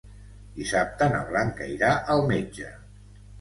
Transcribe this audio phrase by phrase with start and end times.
[0.53, 2.73] Dissabte na Blanca irà al metge.